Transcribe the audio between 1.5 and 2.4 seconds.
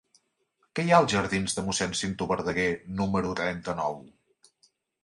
de Mossèn Cinto